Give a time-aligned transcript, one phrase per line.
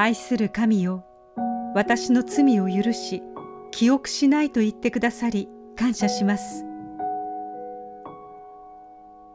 [0.00, 1.04] 愛する神よ
[1.74, 3.20] 私の罪を許し
[3.72, 6.64] 記憶しないと言ってくださり感謝します。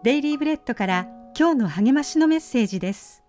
[0.03, 1.07] デイリーブレッドから
[1.37, 3.25] 今日の励ましのメッセージです。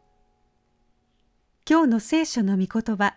[1.68, 3.16] 今日の聖書の御言葉。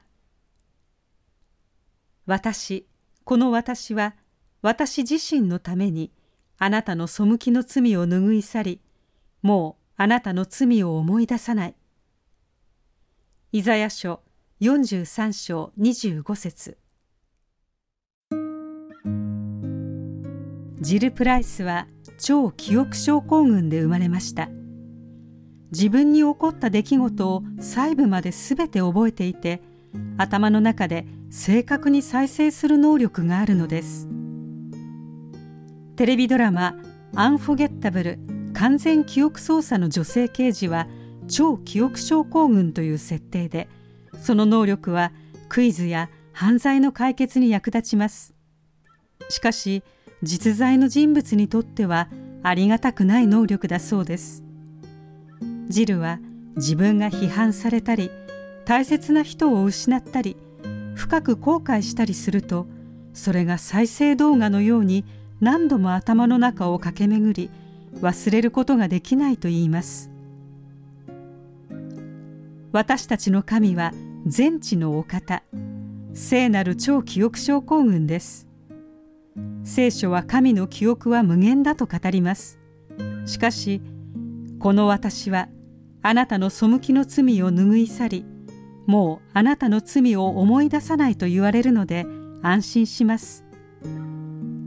[2.25, 2.88] 私
[3.23, 4.15] この私は
[4.63, 6.11] 私自身のために
[6.57, 8.81] あなたの背きの罪を拭い去り
[9.43, 11.75] もうあなたの罪を思い出さない。
[13.57, 14.21] イザヤ書
[14.61, 16.78] 43章25節。
[20.79, 21.88] ジル・プライスは
[22.20, 24.50] 超記憶症候群で生まれました。
[25.71, 29.64] 自分に起こった出来事を細部まで全て覚えていて
[30.20, 34.08] 頭の中で正確に再生する能力があるのです。
[35.95, 36.76] テレビドラマ
[37.17, 38.20] 「アンフォゲッタブル
[38.53, 40.88] 完全記憶操作の女性刑事」は
[41.27, 43.67] 超記憶症候群という設定で
[44.22, 45.11] その能力は
[45.50, 48.34] クイズや犯罪の解決に役立ちます。
[49.30, 49.84] しかし
[50.23, 52.09] 実在の人物にとっては
[52.44, 54.44] ありがたくない能力だそうです。
[55.67, 56.19] ジルは
[56.56, 58.09] 自分が批判されたり
[58.66, 60.38] 大切な人を失ったり
[60.95, 62.67] 深く後悔したりすると
[63.14, 65.06] それが再生動画のように
[65.39, 67.52] 何度も頭の中を駆け巡り
[68.00, 70.09] 忘れることができないと言います。
[72.78, 73.92] 私たちの神は
[74.28, 75.42] 全知のお方。
[76.14, 78.47] 聖なる超記憶症候群です。
[79.64, 82.59] 聖書は神の記憶は無限だと語ります。
[83.25, 83.81] しかし
[84.59, 85.50] この私は
[86.03, 88.25] あなたの背きの罪を拭い去り
[88.86, 92.06] もうあなたの罪を思い出さないと言われるので
[92.44, 93.44] 安心します。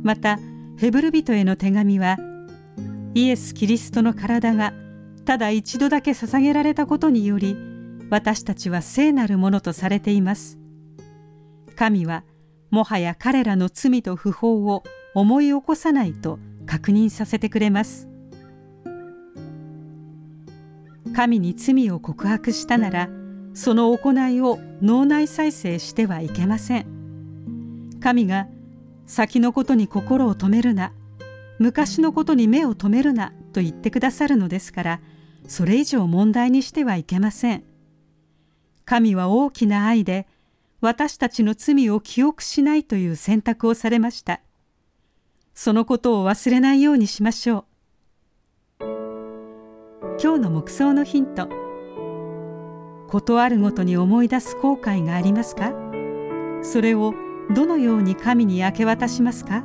[0.03, 0.41] また
[0.79, 2.17] ヘブル人への手紙は
[3.15, 4.75] イエス・キリストの体が
[5.25, 7.71] ただ一度だけ捧げられたことにより
[8.11, 10.59] 私たちは聖なるものとされています。
[11.77, 12.25] 神は
[12.71, 14.83] もはや彼らの罪と不法を
[15.15, 18.09] 思い起こさないと確認させてくれます。
[21.15, 23.09] 神に罪を告白したなら
[23.55, 27.99] その行いを脳内再生してはいけません。
[28.01, 28.49] 神が
[29.07, 30.93] 先のことに心を止めるな
[31.59, 35.01] 昔のことに目を留めるなと言ってくださるのですから
[35.47, 37.70] それ以上問題にしてはいけません。
[38.91, 40.27] 神は大きな愛で
[40.81, 44.41] 私たちの罪を記憶しないという選択をされました。
[45.55, 47.67] そのことを忘れないようにしましょ
[48.81, 48.85] う。
[50.21, 51.49] 今日の目想のヒント。
[53.07, 55.73] 事あるごとに思い出す後悔がありますか？
[56.63, 57.15] それを
[57.55, 59.65] どのように神に明け渡しますか？